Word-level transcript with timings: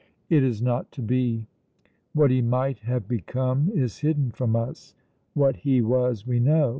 It 0.31 0.41
is 0.43 0.63
not 0.63 0.91
to 0.93 1.01
be. 1.03 1.45
What 2.13 2.31
he 2.31 2.41
might 2.41 2.79
have 2.79 3.07
become 3.07 3.69
is 3.71 3.99
hidden 3.99 4.31
from 4.31 4.55
us; 4.55 4.95
what 5.35 5.57
he 5.57 5.79
was 5.83 6.25
we 6.25 6.39
know. 6.39 6.69